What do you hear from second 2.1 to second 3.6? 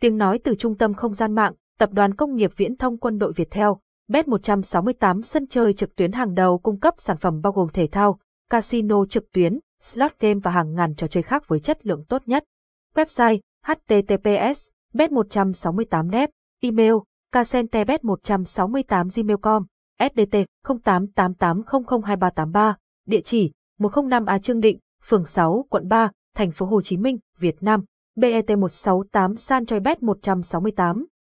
công nghiệp viễn thông quân đội Việt